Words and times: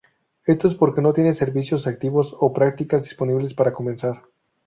Esto 0.47 0.67
es 0.67 0.73
porque 0.73 0.99
no 0.99 1.13
tiene 1.13 1.31
servicios 1.31 1.85
activos 1.85 2.35
o 2.39 2.51
prácticas 2.53 3.03
disponibles 3.03 3.53
para 3.53 3.71
comenzar. 3.71 4.23